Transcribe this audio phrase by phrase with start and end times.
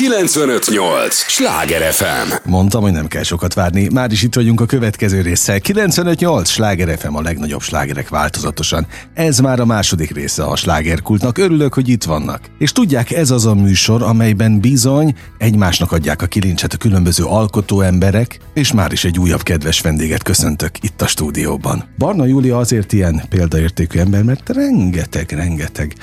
[0.00, 1.14] 958!
[1.14, 2.32] Sláger FM!
[2.44, 3.88] Mondtam, hogy nem kell sokat várni.
[3.92, 5.60] Már is itt vagyunk a következő résszel.
[5.60, 6.48] 958!
[6.48, 8.86] Sláger FM a legnagyobb slágerek változatosan.
[9.14, 11.38] Ez már a második része a slágerkultnak.
[11.38, 12.40] Örülök, hogy itt vannak.
[12.58, 17.80] És tudják, ez az a műsor, amelyben bizony egymásnak adják a kilincset a különböző alkotó
[17.80, 21.84] emberek, és már is egy újabb kedves vendéget köszöntök itt a stúdióban.
[21.98, 25.94] Barna Júlia azért ilyen példaértékű ember, mert rengeteg, rengeteg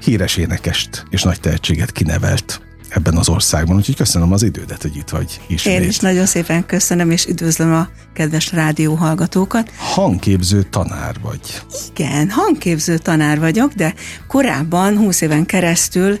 [0.00, 5.08] híres énekest és nagy tehetséget kinevelt ebben az országban, úgyhogy köszönöm az idődet, hogy itt
[5.08, 5.80] vagy ismét.
[5.80, 9.70] Én is nagyon szépen köszönöm, és üdvözlöm a kedves rádió hallgatókat.
[9.76, 11.62] Hangképző tanár vagy.
[11.90, 13.94] Igen, hangképző tanár vagyok, de
[14.26, 16.18] korábban, 20 éven keresztül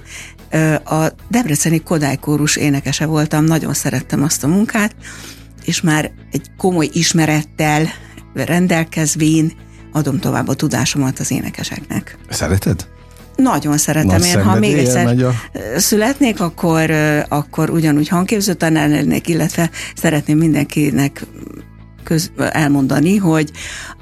[0.84, 4.94] a Debreceni Kodály Kórus énekese voltam, nagyon szerettem azt a munkát,
[5.64, 7.88] és már egy komoly ismerettel
[8.34, 9.52] rendelkezvén
[9.92, 12.18] adom tovább a tudásomat az énekeseknek.
[12.28, 12.88] Szereted?
[13.42, 15.32] Nagyon szeretem Nagy én, ha még egyszer a...
[15.76, 16.90] születnék, akkor,
[17.28, 21.26] akkor ugyanúgy hangképző tanár lennék, illetve szeretném mindenkinek
[22.08, 23.50] köz, elmondani, hogy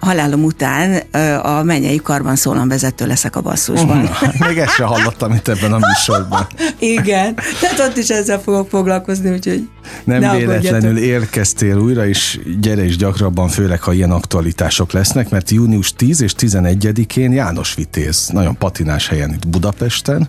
[0.01, 1.03] halálom után
[1.43, 4.03] a mennyei karban szólam vezető leszek a basszusban.
[4.03, 6.47] Uh, még ezt sem hallottam itt ebben a műsorban.
[6.79, 9.69] Igen, tehát ott is ezzel fogok foglalkozni, úgyhogy
[10.05, 15.51] Nem ne véletlenül érkeztél újra, és gyere is gyakrabban, főleg ha ilyen aktualitások lesznek, mert
[15.51, 20.29] június 10 és 11-én János Vitéz, nagyon patinás helyen itt Budapesten,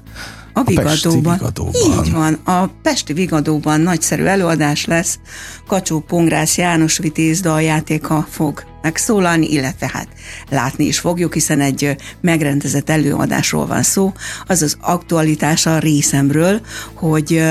[0.57, 1.33] a Vigadóban.
[1.33, 2.05] A Vigadóban.
[2.05, 5.19] Így van, a Pesti Vigadóban nagyszerű előadás lesz.
[5.67, 10.07] Kacsó Pongrász János Vitéz daljátéka fog megszólalni, illetve hát
[10.49, 14.13] látni is fogjuk, hiszen egy megrendezett előadásról van szó.
[14.47, 16.61] Az az aktualitása a részemről,
[16.93, 17.43] hogy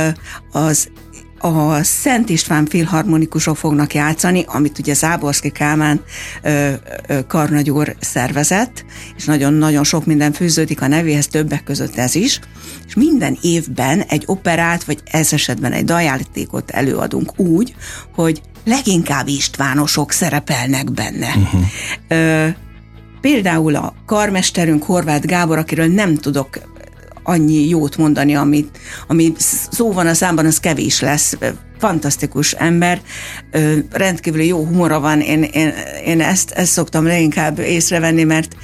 [0.53, 0.89] az
[1.39, 6.01] a Szent István filharmonikusok fognak játszani, amit ugye Záborszki Kálmán
[6.43, 6.73] ö,
[7.07, 8.85] ö, karnagyúr szervezett,
[9.17, 12.41] és nagyon-nagyon sok minden fűződik a nevéhez, többek között ez is,
[12.87, 17.75] és minden évben egy operát, vagy ez esetben egy dajátékot előadunk úgy,
[18.15, 21.35] hogy leginkább Istvánosok szerepelnek benne.
[21.37, 21.61] Uh-huh.
[22.09, 22.49] Ö,
[23.21, 26.59] például a karmesterünk Horváth Gábor, akiről nem tudok
[27.27, 29.33] annyi jót mondani, amit, ami
[29.71, 31.37] szó van a számban, az kevés lesz.
[31.79, 33.01] Fantasztikus ember,
[33.91, 35.73] rendkívül jó humora van, én, én,
[36.05, 38.57] én ezt, ezt szoktam leginkább észrevenni, mert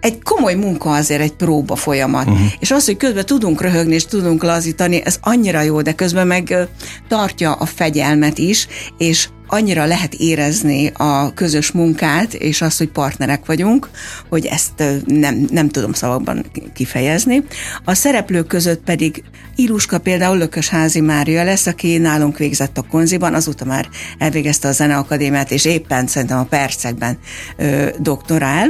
[0.00, 2.26] egy komoly munka azért egy próba folyamat.
[2.26, 2.46] Uh-huh.
[2.58, 6.68] És az, hogy közben tudunk röhögni és tudunk lazítani, ez annyira jó, de közben meg
[7.08, 8.66] tartja a fegyelmet is,
[8.98, 13.90] és annyira lehet érezni a közös munkát, és azt, hogy partnerek vagyunk,
[14.28, 17.44] hogy ezt nem, nem tudom szavakban kifejezni.
[17.84, 19.24] A szereplők között pedig
[19.56, 24.72] Iluska például Lökös Házi Mária lesz, aki nálunk végzett a konziban, azóta már elvégezte a
[24.72, 27.18] Zeneakadémiát, és éppen szerintem a percekben
[27.56, 28.68] ö, doktorál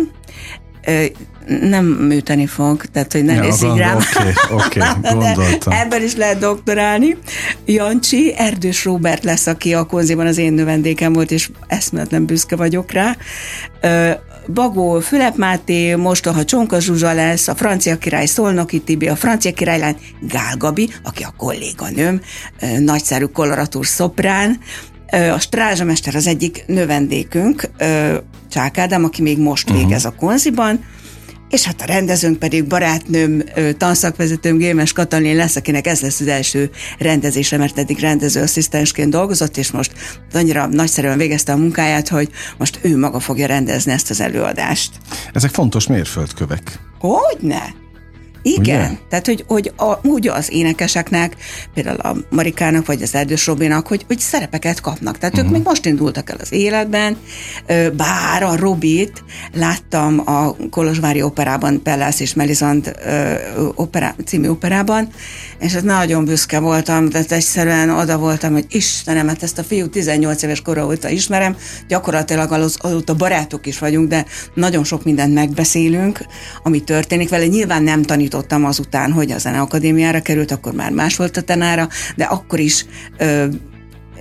[1.60, 3.96] nem műteni fog, tehát hogy ne ja, nézz így rám.
[3.96, 5.72] Oké, okay, okay, gondoltam.
[5.72, 7.16] Ebben is lehet doktorálni.
[7.64, 12.92] Jancsi, Erdős Robert lesz, aki a konziban az én növendékem volt, és eszméletlen büszke vagyok
[12.92, 13.16] rá.
[14.52, 19.96] Bagó Fülep Máté, mostoha Csonka Zsuzsa lesz, a francia király Szolnoki Tibi, a francia királylány
[20.20, 22.20] Gál Gabi, aki a kolléganőm,
[22.78, 24.58] nagyszerű koloratúr szoprán,
[25.10, 27.70] a strázsamester az egyik növendékünk,
[28.50, 29.84] Csák Ádám, aki még most uh-huh.
[29.84, 30.84] végez a konziban,
[31.50, 33.42] és hát a rendezőnk pedig barátnőm,
[33.76, 39.56] tanszakvezetőm Gémes Katalin lesz, akinek ez lesz az első rendezése, mert eddig rendező asszisztensként dolgozott,
[39.56, 39.92] és most
[40.32, 44.90] annyira nagyszerűen végezte a munkáját, hogy most ő maga fogja rendezni ezt az előadást.
[45.32, 46.80] Ezek fontos mérföldkövek.
[46.98, 47.74] Hogyne?
[48.46, 48.98] Igen, Ugye?
[49.08, 51.36] tehát hogy, hogy a, úgy az énekeseknek,
[51.74, 55.18] például a Marikának vagy az Erdős Robinak, hogy, hogy szerepeket kapnak.
[55.18, 55.38] Tehát uh-huh.
[55.38, 55.54] ők mhm.
[55.54, 57.16] még most indultak el az életben,
[57.96, 59.24] bár a Robit
[59.54, 62.96] láttam a Kolozsvári operában, Pellász és Melizand
[63.74, 65.08] opera, című operában,
[65.58, 69.88] és hát nagyon büszke voltam, tehát egyszerűen oda voltam, hogy Istenem, hát ezt a fiú
[69.88, 71.56] 18 éves kora óta ismerem,
[71.88, 74.24] gyakorlatilag azóta barátok is vagyunk, de
[74.54, 76.20] nagyon sok mindent megbeszélünk,
[76.62, 77.46] ami történik vele.
[77.46, 78.02] Nyilván nem
[78.36, 82.86] tanítottam azután, hogy a Zeneakadémiára került, akkor már más volt a tanára, de akkor is
[83.18, 83.46] ö,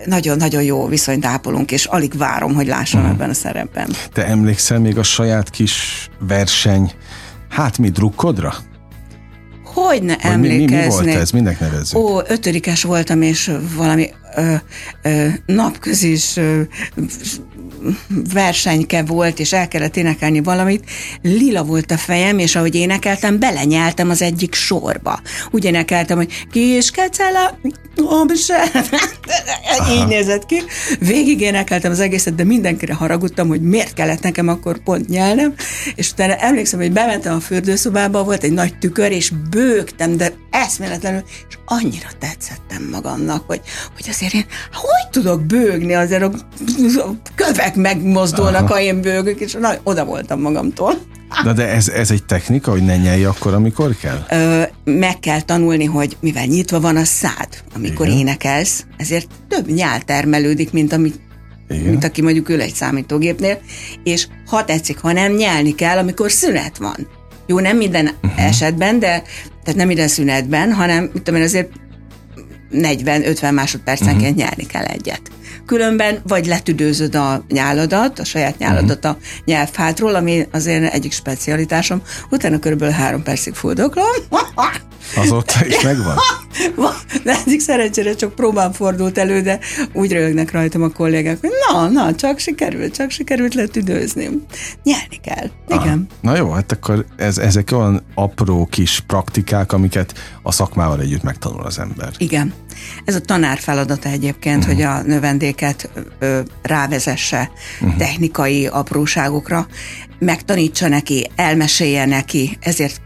[0.05, 3.15] nagyon-nagyon jó viszonyt ápolunk, és alig várom, hogy lássam uh-huh.
[3.15, 3.89] ebben a szerepben.
[4.13, 6.91] Te emlékszel még a saját kis verseny,
[7.49, 8.53] hát mi drukkodra?
[9.63, 10.65] Hogy ne emlékezni?
[10.65, 11.31] Mi, mi, volt ez?
[11.31, 11.97] Minek nevezzük?
[11.97, 14.09] Ó, ötödikes voltam, és valami
[15.45, 16.39] napközis
[18.33, 20.89] versenyke volt, és el kellett énekelni valamit,
[21.21, 25.21] lila volt a fejem, és ahogy énekeltem, belenyeltem az egyik sorba.
[25.51, 27.59] Úgy énekeltem, hogy kis kecele.
[29.93, 30.61] Így nézett ki.
[30.99, 35.53] Végig énekeltem az egészet, de mindenkire haragudtam, hogy miért kellett nekem akkor pont nyelnem,
[35.95, 41.23] és utána emlékszem, hogy bementem a fürdőszobába, volt egy nagy tükör, és bőgtem, de eszméletlenül,
[41.49, 43.61] és annyira tetszettem magamnak, hogy,
[43.95, 46.31] hogy azért én hogy tudok bőgni, azért a
[47.35, 50.93] kövek megmozdulnak, ha én bőgök, és na, oda voltam magamtól.
[51.43, 54.25] Na de ez, ez egy technika, hogy ne nyelj akkor, amikor kell?
[54.29, 58.17] Ö, meg kell tanulni, hogy mivel nyitva van a szád, amikor Igen.
[58.17, 61.19] énekelsz, ezért több nyál termelődik, mint amit
[61.69, 61.83] igen.
[61.83, 63.59] mint aki mondjuk ül egy számítógépnél,
[64.03, 67.07] és ha tetszik, ha nem, nyelni kell, amikor szünet van.
[67.47, 68.45] Jó, nem minden uh-huh.
[68.45, 69.23] esetben, de
[69.65, 71.71] tehát nem minden szünetben, hanem mit tudom én, azért
[72.71, 74.37] 40-50 másodpercenként uh-huh.
[74.37, 75.21] nyelni kell egyet.
[75.65, 79.11] Különben vagy letüdőzöd a nyáladat, a saját nyáladat uh-huh.
[79.11, 84.05] a nyelvhátról, ami azért egyik specialitásom, utána körülbelül három percig fuldoklom.
[85.15, 86.15] Azóta is megvan?
[87.23, 89.59] de eddig szerencsére csak próbán fordult elő, de
[89.93, 94.29] úgy rögnek rajtam a kollégák, hogy na, na, csak sikerült, csak sikerült letüdőzni.
[94.83, 95.49] Nyelni kell.
[95.67, 96.07] Igen.
[96.09, 101.23] Ah, na jó, hát akkor ez, ezek olyan apró kis praktikák, amiket a szakmával együtt
[101.23, 102.09] megtanul az ember.
[102.17, 102.53] Igen.
[103.05, 104.73] Ez a tanár feladata egyébként, uh-huh.
[104.73, 107.97] hogy a növendéket ö, rávezesse uh-huh.
[107.97, 109.67] technikai apróságokra,
[110.19, 113.01] megtanítsa neki, elmesélje neki, ezért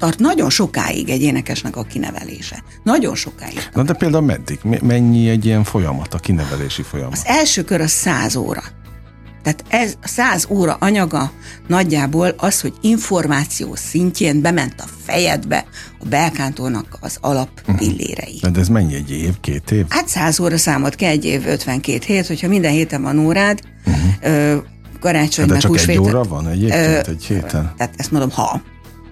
[0.00, 2.62] tart nagyon sokáig egy énekesnek a kinevelése.
[2.82, 3.68] Nagyon sokáig.
[3.74, 4.58] Na de például meddig?
[4.82, 7.12] Mennyi egy ilyen folyamat, a kinevelési folyamat?
[7.12, 8.62] Az első kör a száz óra.
[9.42, 11.32] Tehát ez a száz óra anyaga
[11.66, 15.64] nagyjából az, hogy információ szintjén bement a fejedbe
[16.00, 17.76] a belkántónak az alap mhm.
[17.76, 18.34] pillérei.
[18.34, 18.50] Uh-huh.
[18.50, 19.84] De ez mennyi egy év, két év?
[19.88, 24.02] Hát száz óra számot kell egy év, 52 hét, hogyha minden héten van órád, uh-huh.
[24.22, 24.56] ö,
[25.00, 27.72] karácsony, hát de csak húsvét, egy óra van egyébként egy héten?
[27.76, 28.62] Tehát ezt mondom, ha.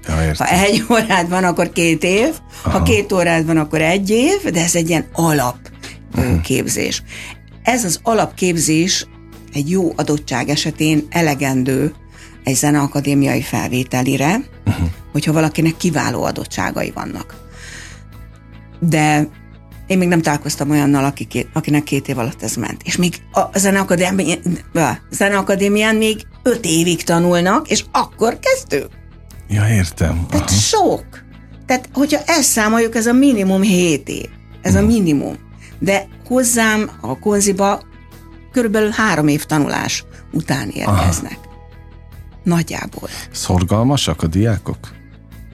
[0.09, 2.79] Ja, ha egy órád van, akkor két év, Aha.
[2.79, 7.01] ha két órád van, akkor egy év, de ez egy ilyen alapképzés.
[7.01, 7.75] Uh-huh.
[7.75, 9.07] Ez az alapképzés
[9.53, 11.95] egy jó adottság esetén elegendő
[12.45, 14.89] egy zeneakadémiai felvételire, uh-huh.
[15.13, 17.35] hogyha valakinek kiváló adottságai vannak.
[18.81, 19.29] De
[19.87, 22.83] én még nem találkoztam olyannal, aki két, akinek két év alatt ez ment.
[22.85, 24.41] És még a zeneakadémián,
[25.11, 28.98] zeneakadémián még öt évig tanulnak, és akkor kezdők.
[29.49, 30.27] Ja, értem.
[30.31, 30.59] Tehát Aha.
[30.59, 31.05] sok.
[31.67, 34.27] Tehát, hogyha ezt számoljuk, ez a minimum 7 év.
[34.63, 34.85] Ez hmm.
[34.85, 35.37] a minimum.
[35.79, 37.83] De hozzám a konziba
[38.53, 41.39] körülbelül három év tanulás után érkeznek.
[41.43, 41.57] Aha.
[42.43, 43.09] Nagyjából.
[43.33, 44.97] Szorgalmasak a diákok?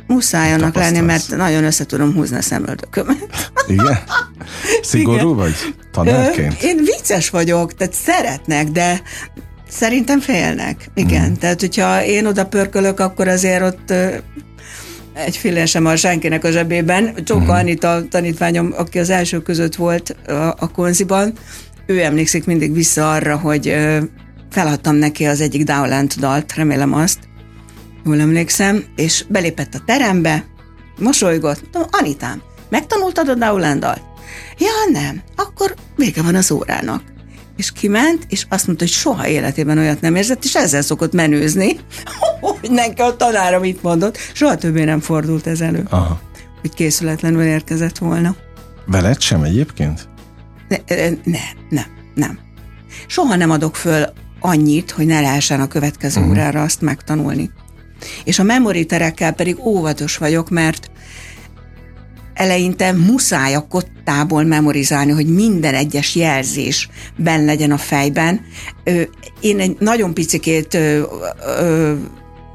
[0.06, 3.50] Muszájanak lenni, mert nagyon össze tudom húzni a szemöldökömet.
[3.68, 3.98] Igen?
[4.82, 5.36] Szigorú Igen.
[5.36, 6.62] vagy tanárként?
[6.62, 9.02] Én vicces vagyok, tehát szeretnek, de
[9.74, 11.30] Szerintem félnek, igen.
[11.30, 11.34] Mm.
[11.34, 13.90] Tehát, hogyha én oda pörkölök, akkor azért ott
[15.12, 17.14] egy fillér sem a senkinek a zsebében.
[17.24, 17.56] Csóka mm.
[17.56, 21.32] Anita tanítványom, aki az első között volt a, a konziban,
[21.86, 23.76] ő emlékszik mindig vissza arra, hogy
[24.50, 27.18] feladtam neki az egyik Dowland dalt, remélem azt,
[28.04, 30.44] jól emlékszem, és belépett a terembe,
[30.98, 34.02] mosolygott, Anitám, megtanultad a Dowland dalt?
[34.58, 37.13] Ja, nem, akkor vége van az órának
[37.56, 41.76] és kiment, és azt mondta, hogy soha életében olyat nem érzett, és ezzel szokott menőzni,
[42.40, 44.18] hogy neki a tanára mit mondott.
[44.32, 46.20] Soha többé nem fordult ez elő, Aha.
[46.60, 48.36] hogy készületlenül érkezett volna.
[48.86, 50.08] Veled sem egyébként?
[50.68, 50.76] Ne,
[51.24, 52.38] nem, nem, nem.
[53.06, 54.06] Soha nem adok föl
[54.40, 56.34] annyit, hogy ne lehessen a következő uh-huh.
[56.34, 57.50] órára azt megtanulni.
[58.24, 60.90] És a memoriterekkel pedig óvatos vagyok, mert
[62.34, 68.40] eleinte muszáj a kottából memorizálni, hogy minden egyes jelzés ben legyen a fejben.
[69.40, 70.78] Én egy nagyon picikét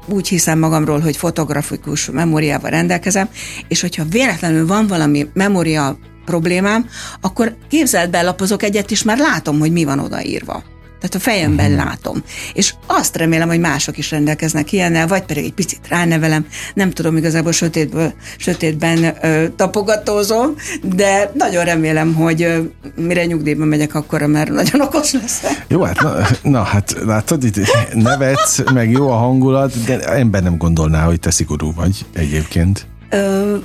[0.06, 3.28] úgy hiszem magamról, hogy fotografikus memóriával rendelkezem,
[3.68, 6.86] és hogyha véletlenül van valami memória problémám,
[7.20, 10.62] akkor képzeld be, lapozok egyet, és már látom, hogy mi van odaírva.
[11.00, 11.84] Tehát a fejemben uh-huh.
[11.84, 12.22] látom.
[12.54, 17.16] És azt remélem, hogy mások is rendelkeznek ilyennel, vagy pedig egy picit ránevelem, nem tudom,
[17.16, 22.58] igazából sötétből, sötétben ö, tapogatózom, de nagyon remélem, hogy ö,
[22.96, 25.42] mire nyugdíjban megyek, akkor már nagyon okos lesz.
[25.68, 27.56] Jó, hát na, na hát látod, itt
[27.94, 32.86] nevetsz, meg jó a hangulat, de ember nem gondolná, hogy te szigorú vagy egyébként.
[33.10, 33.56] Ö,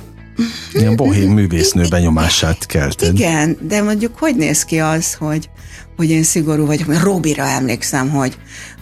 [0.72, 3.14] Ilyen bohém művésznő benyomását kelted.
[3.14, 5.48] Igen, de mondjuk hogy néz ki az, hogy,
[5.96, 8.38] hogy én szigorú vagyok, mert Robira emlékszem, hogy,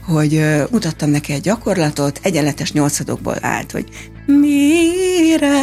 [0.06, 3.84] hogy uh, mutattam neki egy gyakorlatot, egyenletes nyolcadokból állt, hogy
[4.26, 5.62] mire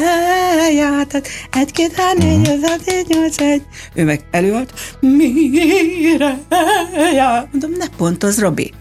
[1.12, 3.62] tehát egy, két, hár, négy, öt, hat, hét, nyolc, egy.
[3.94, 6.40] Ő meg előadta, mire
[7.14, 7.48] járt.
[7.52, 8.74] Mondom, ne pontoz, Robi.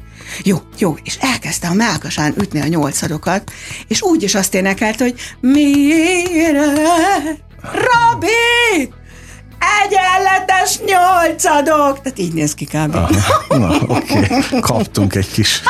[0.45, 3.53] Jó, jó, és elkezdte a melkasán ütni a nyolcadokat,
[3.89, 6.65] és úgy is azt énekelt, hogy mire,
[7.63, 8.93] Robi,
[9.85, 10.51] egyenlet
[10.87, 12.01] nyolcadok!
[12.01, 12.95] Tehát így néz ki kb.
[12.95, 13.59] Aha.
[13.59, 14.19] Na, oké.
[14.19, 14.61] Okay.
[14.61, 15.63] Kaptunk egy kis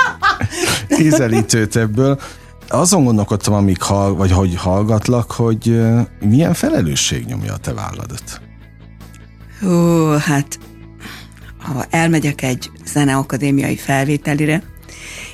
[0.99, 2.21] ízelítőt ebből.
[2.69, 5.81] Azon gondolkodtam, amíg hall, vagy hogy hallgatlak, hogy
[6.21, 8.41] milyen felelősség nyomja a te válladat?
[9.61, 10.59] Hú, hát
[11.61, 14.63] ha elmegyek egy zeneakadémiai felvételire,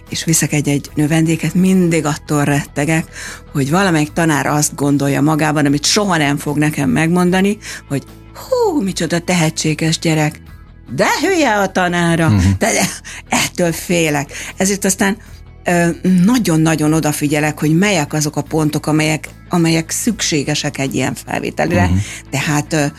[0.09, 3.07] és viszek egy-egy növendéket, mindig attól rettegek,
[3.53, 8.03] hogy valamelyik tanár azt gondolja magában, amit soha nem fog nekem megmondani, hogy
[8.35, 10.41] hú, micsoda tehetséges gyerek,
[10.95, 12.53] de hülye a tanára, uh-huh.
[12.59, 12.71] de
[13.29, 14.33] ettől félek.
[14.57, 15.17] Ezért aztán
[16.25, 21.83] nagyon-nagyon odafigyelek, hogy melyek azok a pontok, amelyek, amelyek szükségesek egy ilyen felvételre.
[21.83, 21.99] Uh-huh.
[22.31, 22.93] Tehát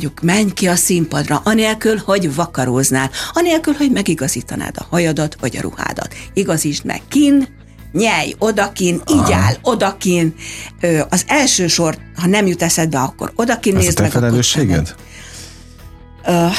[0.00, 5.60] mondjuk menj ki a színpadra, anélkül, hogy vakaróznál, anélkül, hogy megigazítanád a hajadat vagy a
[5.60, 6.14] ruhádat.
[6.34, 7.48] Igazítsd meg kin,
[7.92, 10.34] nyelj odakin, így áll odakin.
[11.08, 14.10] Az első sor, ha nem jut eszedbe, akkor odakin Ez nézd a te meg.
[14.10, 14.94] felelősséged?
[16.26, 16.52] Uh,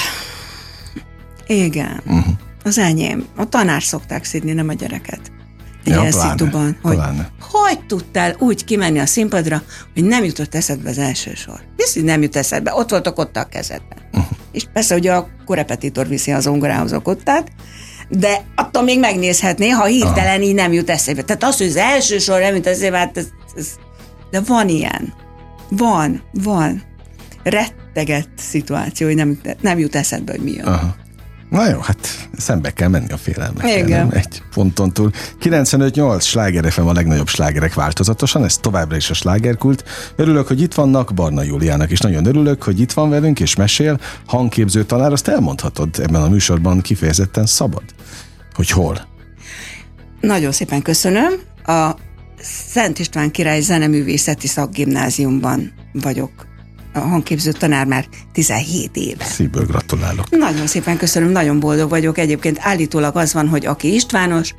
[1.48, 2.02] igen.
[2.06, 2.34] Uh-huh.
[2.64, 3.26] Az enyém.
[3.36, 5.32] A tanár szokták szidni, nem a gyereket
[5.84, 7.30] ja, szituban, hogy pláne.
[7.40, 11.69] hogy tudtál úgy kimenni a színpadra, hogy nem jutott eszedbe az első sor.
[11.80, 13.98] Biztos, nem jut eszedbe, ott voltak ott a kezedben.
[14.14, 14.38] Uh-huh.
[14.52, 17.52] És persze, ugye a korepetitor viszi az zongorához a kottát,
[18.10, 21.22] de attól még megnézhetné, ha hirtelen így nem jut eszedbe.
[21.22, 23.68] Tehát az, hogy az első sor nem jut eszedbe, hát ez, ez,
[24.32, 25.14] de van ilyen.
[25.70, 26.84] Van, van.
[27.44, 30.68] Rettegett szituáció, hogy nem, nem jut eszedbe, hogy mi jön.
[30.68, 30.90] Uh-huh.
[31.50, 33.78] Na jó, hát szembe kell menni a félelmekkel.
[33.78, 34.14] Igen.
[34.14, 35.12] Egy ponton túl.
[35.42, 39.84] 95-8 sláger FM a legnagyobb slágerek változatosan, ez továbbra is a slágerkult.
[40.16, 44.00] Örülök, hogy itt vannak, Barna Júliának is nagyon örülök, hogy itt van velünk és mesél.
[44.26, 47.84] Hangképző tanár, azt elmondhatod ebben a műsorban kifejezetten szabad,
[48.54, 49.08] hogy hol.
[50.22, 51.34] Nagyon szépen köszönöm.
[51.66, 51.96] A
[52.68, 56.49] Szent István Király Zeneművészeti Szakgimnáziumban vagyok
[56.94, 59.24] a hangképző tanár már 17 éve.
[59.24, 60.30] Szívből gratulálok.
[60.30, 62.18] Nagyon szépen köszönöm, nagyon boldog vagyok.
[62.18, 64.54] Egyébként állítólag az van, hogy aki Istvános,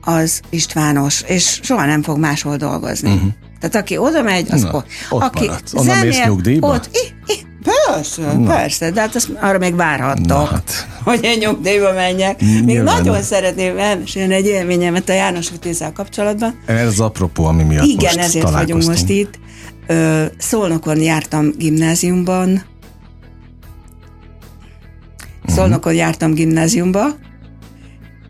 [0.00, 3.12] az Istvános, és soha nem fog máshol dolgozni.
[3.12, 3.30] Uh-huh.
[3.60, 5.74] Tehát aki oda megy, az Na, ott, ott aki maradsz.
[5.74, 6.68] Onnan zenél, mész nyugdíjba?
[6.68, 8.46] Ott, i, i, persze, Na.
[8.46, 10.88] persze, de hát azt arra még várhattok, hát.
[11.04, 12.40] hogy én nyugdíjba menjek.
[12.40, 13.02] Még Nyilván.
[13.02, 16.58] nagyon szeretném elmesélni egy élményemet a János Vitézzel kapcsolatban.
[16.66, 19.38] Ez apropó, ami miatt Igen, most ezért vagyunk most itt.
[20.38, 22.62] Szolnokon jártam gimnáziumban, uh-huh.
[25.46, 27.06] Szolnokon jártam gimnáziumba,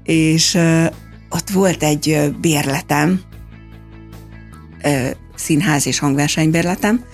[0.03, 0.59] és
[1.29, 3.21] ott volt egy bérletem,
[5.37, 7.05] színház és hangversenybérletem,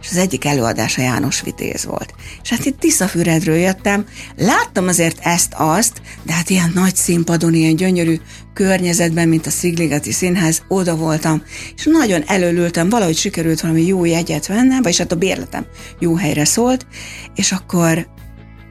[0.00, 2.14] és az egyik előadása János Vitéz volt.
[2.42, 4.04] És hát itt Tiszafüredről jöttem,
[4.36, 8.16] láttam azért ezt-azt, de hát ilyen nagy színpadon, ilyen gyönyörű
[8.54, 11.42] környezetben, mint a Szigligeti Színház, oda voltam,
[11.76, 15.66] és nagyon előlültem, valahogy sikerült valami jó jegyet vennem, vagyis hát a bérletem
[15.98, 16.86] jó helyre szólt,
[17.34, 18.08] és akkor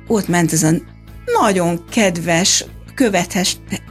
[0.07, 0.71] ott ment ez a
[1.41, 2.65] nagyon kedves,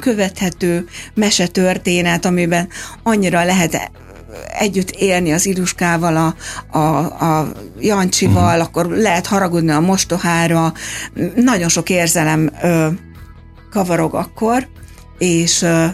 [0.01, 2.69] követhető mesetörténet, amiben
[3.03, 3.91] annyira lehet
[4.59, 6.35] együtt élni az Iduskával, a,
[6.79, 6.99] a,
[7.39, 8.63] a Jancsival, uh-huh.
[8.63, 10.73] akkor lehet haragudni a mostohára,
[11.35, 12.87] nagyon sok érzelem ö,
[13.71, 14.69] kavarog akkor,
[15.19, 15.85] és ö,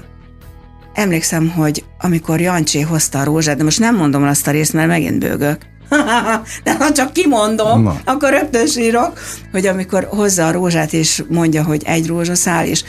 [0.94, 4.88] emlékszem, hogy amikor Jancsi hozta a rózsát, de most nem mondom azt a részt, mert
[4.88, 5.58] megint bőgök,
[6.64, 8.00] de ha csak kimondom, Na.
[8.04, 9.18] akkor rögtön sírok,
[9.52, 12.84] hogy amikor hozza a rózsát, és mondja, hogy egy rózsaszál, és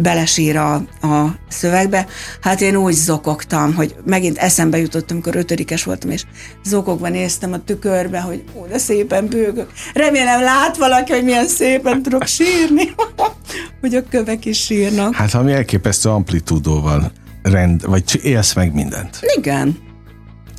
[0.00, 2.06] belesír a, a szövegbe,
[2.40, 6.24] hát én úgy zokogtam, hogy megint eszembe jutottam, amikor ötödikes voltam, és
[6.64, 9.70] zokogva néztem a tükörbe, hogy ó, de szépen bőgök.
[9.94, 12.90] Remélem lát valaki, hogy milyen szépen tudok sírni,
[13.80, 15.14] hogy a kövek is sírnak.
[15.14, 19.20] Hát ami elképesztő amplitúdóval rend, vagy élsz meg mindent.
[19.36, 19.78] Igen.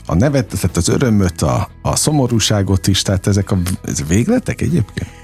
[0.05, 5.20] A nevet, tehát az örömöt, a, a szomorúságot is, tehát ezek a ez végletek egyébként?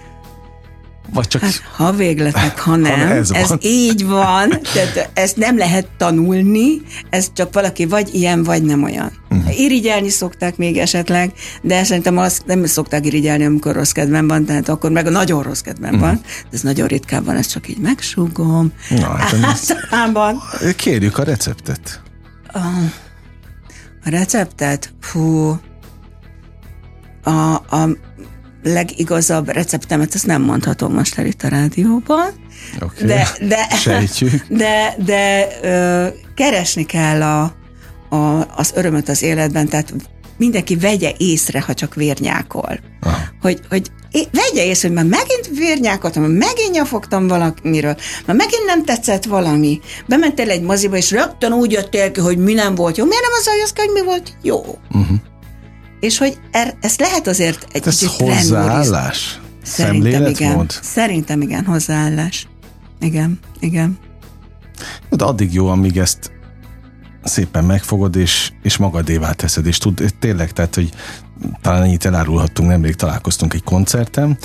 [1.14, 1.42] Vagy csak...
[1.42, 3.00] Hát, ha végletek, ha nem.
[3.00, 3.60] Ha ez, ez van.
[3.62, 9.12] így van, tehát ezt nem lehet tanulni, ez csak valaki vagy ilyen, vagy nem olyan.
[9.30, 9.60] Uh-huh.
[9.60, 14.70] Irigyelni szokták még esetleg, de szerintem azt nem szokták irigyelni, amikor rossz kedven van, tehát
[14.70, 16.08] akkor meg a nagyon rossz kedven uh-huh.
[16.08, 16.22] van.
[16.24, 18.72] De ez nagyon ritkán van, ezt csak így megsugom.
[18.90, 20.42] Na, hát Általában.
[20.76, 22.02] Kérjük a receptet.
[22.54, 22.60] A,
[24.04, 24.94] a receptet?
[25.02, 25.60] Fú,
[27.24, 27.90] a, a
[28.68, 32.30] legigazabb receptemet, ezt nem mondhatom most el itt a rádióban.
[32.82, 33.08] Okay.
[33.08, 33.68] De, de,
[34.64, 37.56] de, de ö, keresni kell a,
[38.16, 39.94] a, az örömöt az életben, tehát
[40.38, 42.80] mindenki vegye észre, ha csak vérnyákol.
[43.02, 43.18] Aha.
[43.42, 47.96] Hogy, hogy vegye észre, hogy már megint vérnyákoltam, már megint nyafogtam valamiről,
[48.26, 49.80] már megint nem tetszett valami.
[50.08, 53.06] Bementél egy moziba, és rögtön úgy jöttél ki, hogy mi nem volt jó.
[53.06, 54.78] Miért nem az jössz hogy mi volt jó?
[54.92, 55.18] Uh-huh
[56.00, 59.40] és hogy er, ezt lehet azért egy ez kicsit hozzáállás?
[59.64, 60.66] Szerintem igen.
[60.82, 62.48] Szerintem igen, hozzáállás.
[63.00, 63.98] Igen, igen.
[65.10, 66.32] De addig jó, amíg ezt
[67.24, 70.90] szépen megfogod, és, és magadévá teszed, és tud, tényleg, tehát, hogy
[71.62, 74.38] talán ennyit elárulhattunk, nemrég találkoztunk egy koncerten,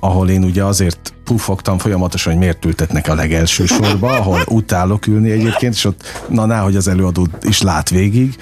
[0.00, 5.30] ahol én ugye azért pufogtam folyamatosan, hogy miért ültetnek a legelső sorba, ahol utálok ülni
[5.30, 8.36] egyébként, és ott na, hogy az előadó is lát végig,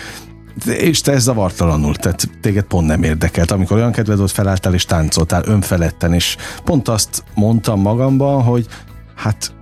[0.66, 4.84] és te ez zavartalanul, tehát téged pont nem érdekelt, amikor olyan kedved volt, felálltál és
[4.84, 8.66] táncoltál önfeledten, és pont azt mondtam magamban, hogy
[9.14, 9.52] hát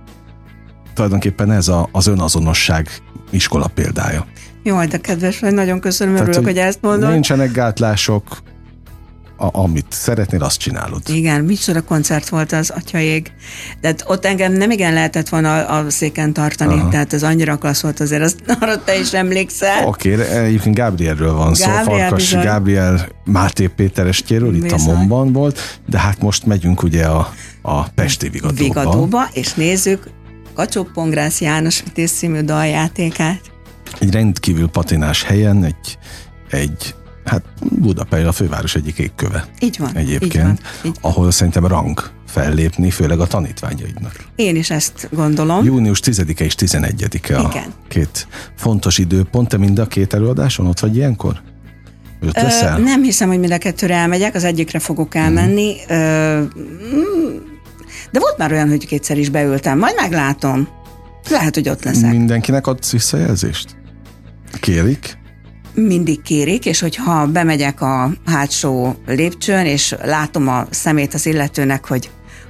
[0.93, 2.89] tulajdonképpen ez a, az önazonosság
[3.29, 4.25] iskola példája.
[4.63, 7.11] Jó, de kedves vagy, nagyon köszönöm, Tehát, örülök, hogy, hogy ezt mondod.
[7.11, 8.23] Nincsenek gátlások,
[9.41, 11.01] a, amit szeretnél, azt csinálod.
[11.07, 13.31] Igen, micsoda koncert volt az, atyaég.
[13.81, 16.89] De ott engem nem igen lehetett volna a, a széken tartani, Aha.
[16.89, 19.87] tehát ez annyira klassz volt azért, azt arra te is emlékszel.
[19.87, 22.45] Oké, okay, egyébként Gabrielről van Gabriel szó, Farkas bizony.
[22.45, 24.79] Gabriel Máté Péter estjéről, itt bizony.
[24.79, 28.63] a Momban volt, de hát most megyünk ugye a, a Pesti Vigadóba.
[28.63, 30.09] Vigadóba, és nézzük
[30.53, 33.41] Kacsó Pongrász János Vitéz című daljátékát.
[33.99, 35.97] Egy rendkívül patinás helyen, egy,
[36.49, 36.95] egy
[37.31, 37.43] hát
[37.79, 39.45] Budapest a főváros egyik égköve.
[39.59, 39.95] Így van.
[39.95, 44.15] Egyébként, így van, így ahol szerintem rang fellépni, főleg a tanítványaidnak.
[44.35, 45.65] Én is ezt gondolom.
[45.65, 47.73] Június 10-e és 11-e a Igen.
[47.87, 49.47] két fontos időpont.
[49.47, 51.41] Te mind a két előadáson ott vagy ilyenkor?
[52.21, 55.75] Ö, nem hiszem, hogy mind a kettőre elmegyek, az egyikre fogok elmenni.
[55.93, 55.95] Mm.
[55.95, 56.43] Ö,
[58.11, 60.67] de volt már olyan, hogy kétszer is beültem, majd meglátom.
[61.29, 62.11] Lehet, hogy ott leszek.
[62.11, 63.75] Mindenkinek adsz visszajelzést?
[64.59, 65.19] Kérik?
[65.73, 72.09] Mindig kérik, és hogyha bemegyek a hátsó lépcsőn, és látom a szemét az illetőnek, hogy,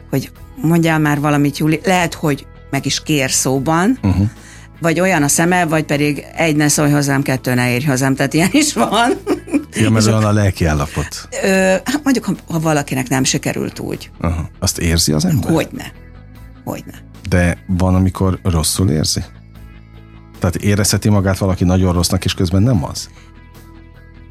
[0.09, 4.29] hogy mondjál már valamit, Júli, lehet, hogy meg is kér szóban, uh-huh.
[4.81, 8.33] vagy olyan a szeme, vagy pedig egy ne szólj hozzám, kettő ne érj hozzám, tehát
[8.33, 9.11] ilyen is van.
[9.73, 11.27] Ja, mert olyan a lelki állapot.
[11.43, 11.47] Ö,
[11.85, 14.11] hát mondjuk, ha, ha valakinek nem sikerült úgy.
[14.19, 14.49] Aha.
[14.59, 15.51] Azt érzi az ember?
[15.51, 15.91] Hogyne.
[16.63, 16.93] Hogyne.
[17.29, 19.23] De van, amikor rosszul érzi?
[20.41, 23.09] Tehát érezheti magát valaki nagyon rossznak, és közben nem az?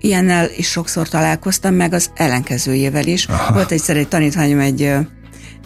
[0.01, 3.27] Ilyennel is sokszor találkoztam, meg az ellenkezőjével is.
[3.27, 3.53] Aha.
[3.53, 4.99] Volt egyszer egy tanítványom egy ö,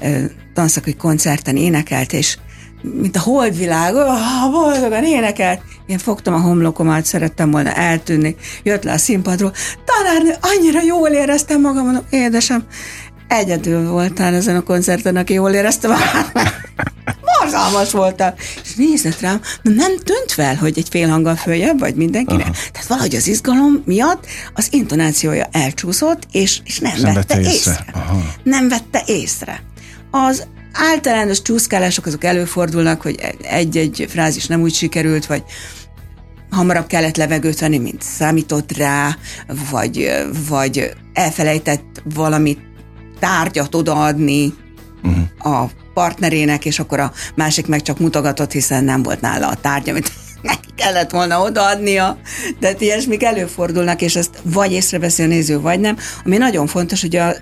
[0.01, 0.25] ö,
[0.55, 2.39] tanszaki koncerten énekelt, és
[2.83, 5.61] mint a holdvilág, oh, boldogan énekelt.
[5.87, 8.37] Én fogtam a homlokomat, szerettem volna eltűnni.
[8.63, 9.53] Jött le a színpadról,
[9.85, 12.65] tanárnő, annyira jól éreztem magam, mondom, édesem,
[13.29, 16.33] egyedül voltál ezen a koncerten, aki jól érezte magát.
[17.45, 18.33] Borzalmas voltam.
[18.63, 22.47] És nézett rám, nem tűnt fel, hogy egy fél hanggal följebb vagy mindenkinek.
[22.47, 22.57] Aha.
[22.73, 27.53] Tehát valahogy az izgalom miatt az intonációja elcsúszott, és, és nem, nem vette, vette észre.
[27.53, 27.85] észre.
[28.43, 29.63] Nem vette észre.
[30.11, 35.43] Az általános csúszkálások azok előfordulnak, hogy egy-egy frázis nem úgy sikerült, vagy
[36.51, 39.17] hamarabb kellett levegőt venni, mint számított rá,
[39.71, 40.11] vagy,
[40.49, 42.61] vagy elfelejtett valamit
[43.19, 44.55] tárgyat odaadni
[45.05, 45.63] uh-huh.
[45.63, 49.91] a partnerének, és akkor a másik meg csak mutogatott, hiszen nem volt nála a tárgy,
[49.91, 50.13] amit
[50.43, 52.19] neki kellett volna odaadnia.
[52.61, 55.97] Tehát ilyesmik előfordulnak, és ezt vagy észreveszi a néző, vagy nem.
[56.25, 57.35] Ami nagyon fontos, hogy a,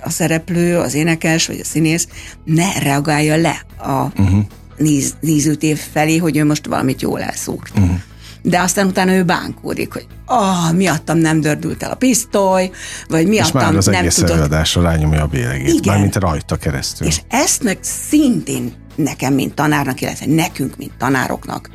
[0.00, 2.08] a szereplő, az énekes, vagy a színész
[2.44, 4.44] ne reagálja le a uh-huh.
[4.76, 7.78] néz, nézőtév felé, hogy ő most valamit jól elszúrt.
[7.78, 7.98] Uh-huh
[8.42, 12.70] de aztán utána ő bánkódik, hogy ah, miattam nem dördült el a pisztoly,
[13.08, 14.30] vagy miattam és már az nem egész tudott...
[14.30, 15.82] előadásra rányomja a bélegét, Igen.
[15.84, 17.06] mármint rajta keresztül.
[17.06, 21.70] És ezt meg szintén nekem, mint tanárnak, illetve nekünk, mint tanároknak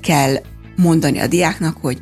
[0.00, 0.34] kell
[0.76, 2.00] mondani a diáknak, hogy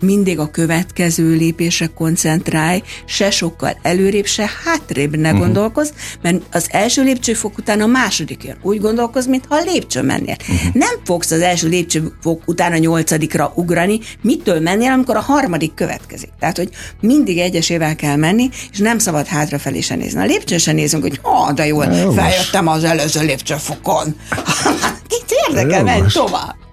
[0.00, 5.44] mindig a következő lépésre koncentrálj, se sokkal előrébb, se hátrébb ne uh-huh.
[5.44, 5.90] gondolkozz,
[6.22, 8.56] mert az első lépcsőfok után a második jön.
[8.62, 10.36] Úgy gondolkoz, mintha a lépcső mennél.
[10.40, 10.74] Uh-huh.
[10.74, 16.30] Nem fogsz az első lépcsőfok után a nyolcadikra ugrani, mitől mennél, amikor a harmadik következik.
[16.38, 16.68] Tehát, hogy
[17.00, 20.20] mindig egyesével kell menni, és nem szabad hátrafelé se nézni.
[20.20, 24.16] A lépcsőn se nézünk, hogy ha, de jól, feljöttem az előző lépcsőfokon.
[25.08, 26.67] Kit érdekel, menj tovább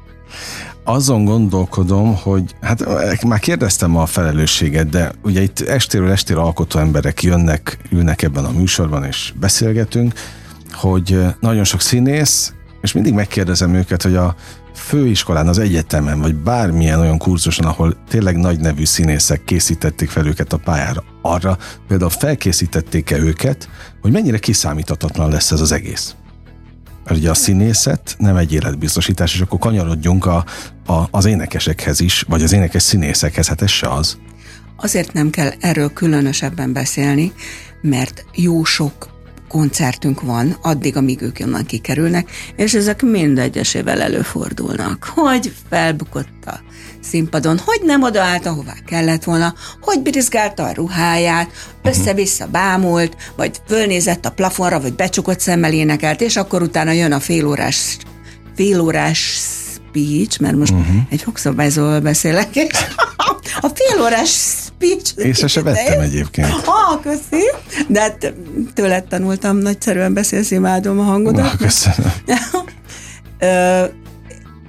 [0.86, 7.24] azon gondolkodom, hogy hát már kérdeztem a felelősséget, de ugye itt estéről estére alkotó emberek
[7.24, 10.14] jönnek, ülnek ebben a műsorban és beszélgetünk,
[10.72, 14.36] hogy nagyon sok színész, és mindig megkérdezem őket, hogy a
[14.76, 20.54] főiskolán, az egyetemen, vagy bármilyen olyan kurzuson, ahol tényleg nagy nevű színészek készítették fel őket
[20.54, 23.70] a pályára, arra például felkészítették-e őket,
[24.02, 26.16] hogy mennyire kiszámíthatatlan lesz ez az egész
[27.06, 30.46] mert ugye a színészet nem egy életbiztosítás, és akkor kanyarodjunk a,
[30.86, 34.18] a, az énekesekhez is, vagy az énekes színészekhez, hát ez se az.
[34.76, 37.34] Azért nem kell erről különösebben beszélni,
[37.82, 39.15] mert jó sok
[39.48, 46.60] koncertünk van, addig, amíg ők onnan kikerülnek, és ezek mindegyesével előfordulnak, hogy felbukott a
[47.02, 51.52] színpadon, hogy nem odaállt, ahová kellett volna, hogy birizgálta a ruháját,
[51.84, 57.20] össze-vissza bámult, vagy fölnézett a plafonra, vagy becsukott szemmel énekelt, és akkor utána jön a
[57.20, 57.98] félórás,
[58.56, 59.40] félórás
[59.96, 60.96] speech, mert most uh-huh.
[61.10, 62.68] egy fogszabályzóval beszélek, és
[63.62, 65.28] a félórás speech...
[65.28, 66.48] Észre se vettem egyébként.
[66.66, 67.44] Ah, köszi.
[67.88, 68.34] De hát
[68.74, 71.46] tőled tanultam, nagyszerűen beszélsz, imádom a hangodat.
[71.46, 72.14] Ah, köszönöm.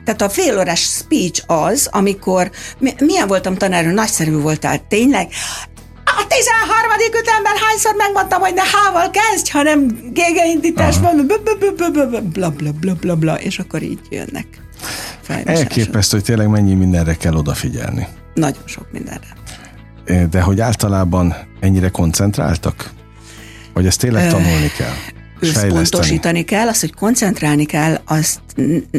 [0.04, 2.50] Tehát a félórás speech az, amikor,
[2.98, 5.28] milyen voltam tanárő, nagyszerű voltál, tényleg,
[6.04, 6.90] a 13.
[7.20, 11.26] ütemben hányszor megmondtam, hogy ne hával kezdj, hanem gégeindítás van,
[12.32, 14.46] bla bla bla bla bla, és akkor így jönnek.
[15.28, 18.06] Elképesztő, hogy tényleg mennyi mindenre kell odafigyelni.
[18.34, 19.36] Nagyon sok mindenre.
[20.30, 22.90] De hogy általában ennyire koncentráltak?
[23.72, 24.94] Vagy ezt tényleg tanulni kell?
[25.40, 28.40] összpontosítani kell, az, hogy koncentrálni kell, azt,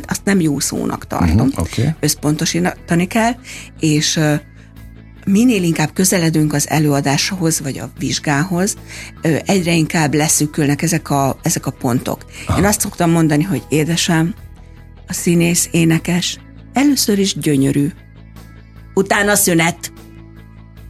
[0.07, 1.47] azt nem jó szónak tartom.
[1.47, 1.93] Uh-huh, okay.
[1.99, 3.31] Összpontosítani kell,
[3.79, 4.19] és
[5.25, 8.75] minél inkább közeledünk az előadáshoz, vagy a vizsgához,
[9.45, 12.25] egyre inkább leszűkülnek ezek a, ezek a pontok.
[12.47, 12.59] Aha.
[12.59, 14.33] Én azt szoktam mondani, hogy édesem,
[15.07, 16.39] a színész, énekes
[16.73, 17.87] először is gyönyörű,
[18.93, 19.91] utána szünet,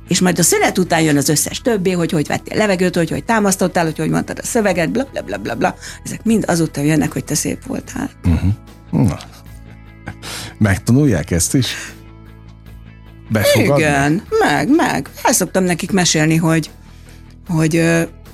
[0.08, 3.24] és majd a szünet után jön az összes többé, hogy hogy vettél levegőt, hogy hogy
[3.24, 5.76] támasztottál, hogy hogy mondtad a szöveget, bla bla bla bla bla.
[6.04, 8.10] Ezek mind azután jönnek, hogy te szép voltál.
[8.26, 8.52] Uh-huh.
[8.92, 9.18] Na.
[10.58, 11.76] Megtanulják ezt is?
[13.30, 13.84] Befogadni?
[13.84, 15.10] Igen, meg, meg.
[15.24, 16.70] El szoktam nekik mesélni, hogy,
[17.48, 17.76] hogy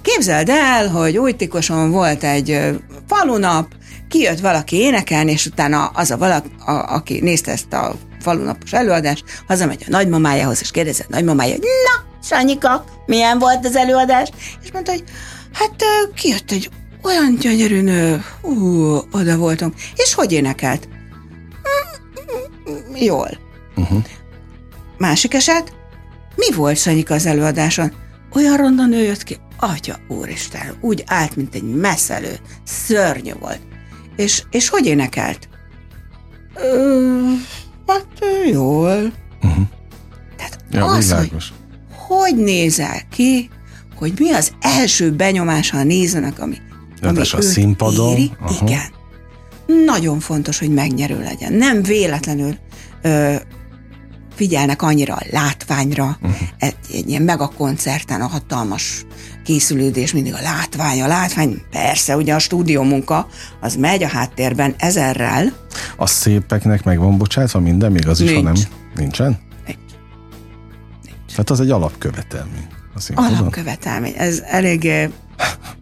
[0.03, 2.59] képzeld el, hogy új tikoson volt egy
[3.07, 3.67] falunap,
[4.09, 9.23] kijött valaki énekelni, és utána az a valaki, a, aki nézte ezt a falunapos előadás,
[9.47, 14.29] hazamegy a nagymamájához, és kérdezi a nagymamája, hogy na, Sanyika, milyen volt az előadás?
[14.63, 15.03] És mondta, hogy
[15.53, 15.75] hát
[16.15, 16.69] kijött egy
[17.03, 19.73] olyan gyönyörű nő, ú, oda voltunk.
[19.95, 20.87] És hogy énekelt?
[22.69, 23.29] Mm, jól.
[23.75, 24.03] Uh-huh.
[24.97, 25.73] Másik eset,
[26.35, 27.93] mi volt Sanyika az előadáson?
[28.33, 33.59] Olyan ronda nő jött ki, atya úristen, úgy állt, mint egy messzelő, szörnyű volt.
[34.15, 35.49] És, és hogy énekelt?
[36.55, 37.31] Ö,
[37.87, 38.07] Hát
[38.51, 39.13] jól.
[39.43, 39.65] Uh-huh.
[40.37, 41.49] Tehát ja, az, világos.
[41.49, 41.61] hogy
[42.07, 43.49] hogy nézel ki,
[43.95, 46.57] hogy mi az első benyomása a nézőnek, ami,
[47.01, 48.11] ami a színpadon.
[48.11, 48.61] Éri, uh-huh.
[48.61, 48.81] igen.
[49.85, 51.53] Nagyon fontos, hogy megnyerő legyen.
[51.53, 52.57] Nem véletlenül
[53.01, 53.35] ö,
[54.35, 56.37] figyelnek annyira a látványra, uh-huh.
[56.57, 59.05] egy, egy ilyen megakoncerten a hatalmas
[59.43, 63.27] készülődés, mindig a látvány, a látvány, persze, ugye a stúdió munka,
[63.61, 65.53] az megy a háttérben ezerrel.
[65.97, 68.31] A szépeknek meg van bocsátva minden, még az Nincs.
[68.31, 68.53] is, ha nem?
[68.95, 69.39] Nincsen?
[69.65, 69.79] Nincs.
[71.03, 71.35] Nincs.
[71.35, 72.67] Hát az egy alapkövetelmény.
[73.15, 74.13] Alapkövetelmény.
[74.17, 75.09] Ez eléggé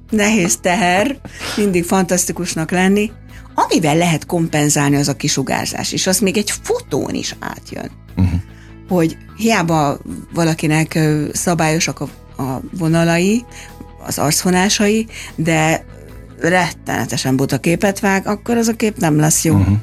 [0.09, 1.17] nehéz teher,
[1.55, 3.11] mindig fantasztikusnak lenni.
[3.53, 7.91] Amivel lehet kompenzálni az a kisugárzás, és az még egy fotón is átjön.
[8.17, 8.39] Uh-huh.
[8.87, 9.97] Hogy hiába
[10.33, 10.99] valakinek
[11.33, 12.07] szabályosak a
[12.41, 13.45] a vonalai,
[14.05, 15.85] az arcvonásai, de
[16.39, 19.55] rettenetesen buta képet vág, akkor az a kép nem lesz jó.
[19.55, 19.77] Uh-huh.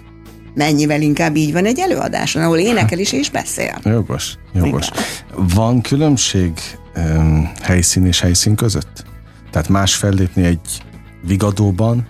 [0.54, 3.78] Mennyivel inkább így van egy előadáson, ahol énekel is és beszél.
[3.82, 4.88] Jogos, jogos.
[5.34, 6.52] Van különbség
[6.96, 9.04] um, helyszín és helyszín között?
[9.50, 10.82] Tehát más fellépni egy
[11.22, 12.06] vigadóban,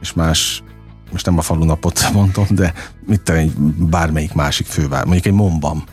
[0.00, 0.62] és más,
[1.10, 2.72] most nem a falunapot mondom, de
[3.06, 5.84] mit te, egy bármelyik másik fővár, mondjuk egy Momban.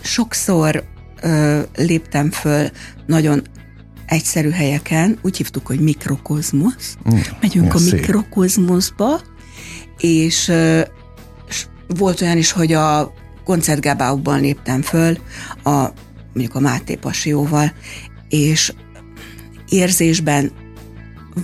[0.00, 0.84] Sokszor
[1.22, 2.70] ö, léptem föl
[3.06, 3.42] nagyon
[4.06, 6.96] egyszerű helyeken, úgy hívtuk, hogy mikrokozmosz.
[7.10, 7.92] Mm, Megyünk a szép.
[7.92, 9.20] mikrokozmoszba,
[9.98, 10.80] és, ö,
[11.48, 13.12] és volt olyan is, hogy a
[13.44, 15.18] koncertgábáukban léptem föl,
[15.62, 15.86] a,
[16.32, 17.72] mondjuk a Máté Pasióval,
[18.28, 18.72] és
[19.68, 20.50] érzésben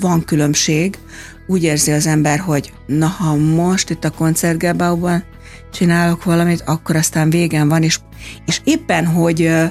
[0.01, 0.99] van különbség,
[1.47, 5.25] úgy érzi az ember, hogy na ha most itt a koncertgábáukban
[5.73, 7.99] csinálok valamit, akkor aztán végen van, és,
[8.47, 9.65] és éppen, hogy ö,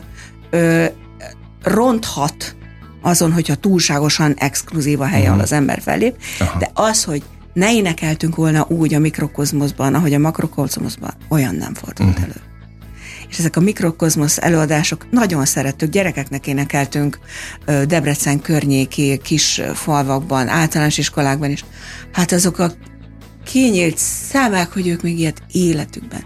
[0.49, 0.85] ö,
[1.63, 2.55] ronthat
[3.01, 5.43] azon, hogyha túlságosan exkluzív a hely, ahol mhm.
[5.43, 6.59] az ember fellép, Aha.
[6.59, 12.09] de az, hogy ne énekeltünk volna úgy a mikrokozmoszban, ahogy a makrokozmoszban, olyan nem fordult
[12.09, 12.23] uh-huh.
[12.23, 12.44] elő.
[13.35, 17.19] És ezek a mikrokozmosz előadások nagyon szerettük, gyerekeknek énekeltünk
[17.65, 21.65] Debrecen környéki kis falvakban, általános iskolákban is.
[22.11, 22.71] Hát azok a
[23.45, 26.24] kinyílt szemek, hogy ők még ilyet életükben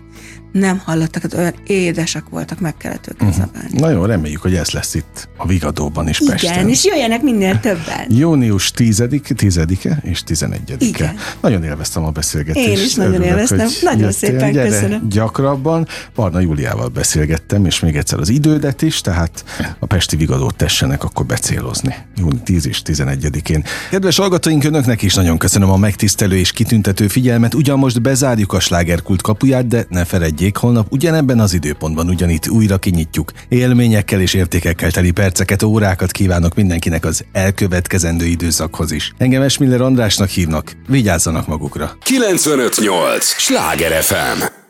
[0.51, 3.45] nem hallottak, hát olyan édesek voltak, meg kellett őket uh-huh.
[3.45, 3.79] zabálni.
[3.79, 6.69] Na jó, reméljük, hogy ez lesz itt a Vigadóban is Igen, Pesten.
[6.69, 8.05] és jöjjenek minél többen.
[8.07, 10.75] Június 10 10-e és 11-e.
[10.79, 11.15] Igen.
[11.41, 12.67] Nagyon élveztem a beszélgetést.
[12.67, 13.67] Én is nagyon Örülök, élveztem.
[13.81, 14.29] Nagyon jöttél.
[14.29, 15.09] szépen Gyere köszönöm.
[15.09, 15.87] Gyakrabban.
[16.15, 19.43] Barna Júliával beszélgettem, és még egyszer az idődet is, tehát
[19.79, 21.95] a Pesti Vigadót tessenek akkor becélozni.
[22.17, 23.63] Júni 10 és 11-én.
[23.89, 27.53] Kedves hallgatóink, önöknek is nagyon köszönöm a megtisztelő és kitüntető figyelmet.
[27.53, 30.05] Ugyan most bezárjuk a slágerkult kapuját, de ne
[30.39, 33.31] feledjék, holnap ugyanebben az időpontban ugyanitt újra kinyitjuk.
[33.49, 39.13] Élményekkel és értékekkel teli perceket, órákat kívánok mindenkinek az elkövetkezendő időszakhoz is.
[39.17, 40.71] Engem Esmiller Andrásnak hívnak.
[40.87, 41.91] Vigyázzanak magukra.
[42.03, 43.25] 958!
[43.25, 44.68] Sláger FM!